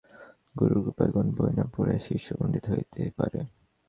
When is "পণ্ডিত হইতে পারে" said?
2.39-3.39